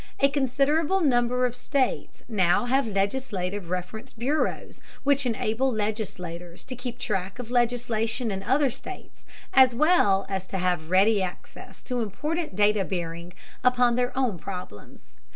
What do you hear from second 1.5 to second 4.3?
states now have legislative reference